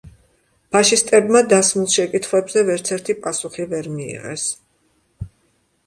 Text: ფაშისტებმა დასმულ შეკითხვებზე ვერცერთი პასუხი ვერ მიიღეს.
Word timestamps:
ფაშისტებმა 0.75 1.41
დასმულ 1.51 1.85
შეკითხვებზე 1.97 2.65
ვერცერთი 2.71 3.19
პასუხი 3.27 3.71
ვერ 3.75 3.93
მიიღეს. 3.99 4.51